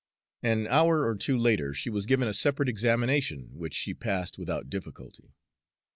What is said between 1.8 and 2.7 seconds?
was given a separate